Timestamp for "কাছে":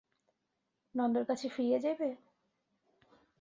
1.29-1.47